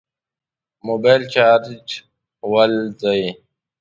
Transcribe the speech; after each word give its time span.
موبایل 0.87 1.21
چارچر 1.33 1.93
بل 2.51 2.71
ځای. 3.01 3.23